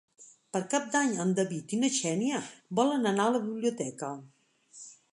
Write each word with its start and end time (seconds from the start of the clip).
Per 0.55 0.61
Cap 0.71 0.87
d'Any 0.95 1.11
en 1.25 1.35
David 1.41 1.77
i 1.77 1.79
na 1.83 1.91
Xènia 1.99 2.41
volen 2.83 3.09
anar 3.13 3.29
a 3.31 3.35
la 3.37 3.45
biblioteca. 3.47 4.15